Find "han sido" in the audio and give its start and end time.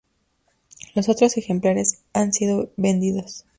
2.11-2.71